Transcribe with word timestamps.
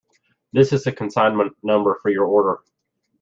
This 0.51 0.73
is 0.73 0.83
the 0.83 0.91
consignment 0.91 1.55
number 1.63 1.99
for 2.01 2.09
your 2.09 2.25
order. 2.25 2.63